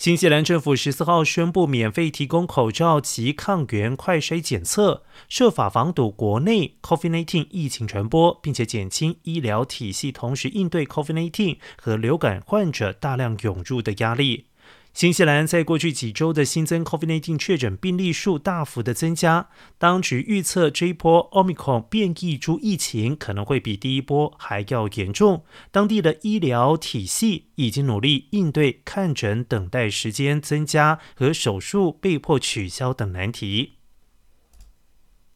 [0.00, 14.46] 新西兰政府十四号宣布免费提供口罩及抗原快筛检测，设法防堵国内 COVID-19 疫情传播，并且减轻医疗体系同时应对 COVID-19 和流感患者大量涌入的压力。
[14.92, 19.48] 新西兰在过去几周的新增 COVID-19 确诊病例数大幅的增加，
[19.78, 25.44] 当局预测这一波 Omicron 变异株疫情可能会比第一波还要严重。
[25.70, 33.79] 当地的医疗体系已经努力应对看诊等待时间增加和手术被迫取消等难题。